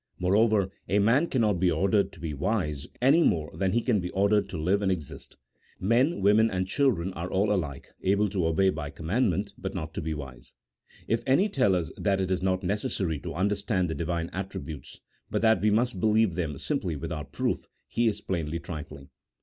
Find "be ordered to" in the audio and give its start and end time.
1.59-2.19, 3.99-4.57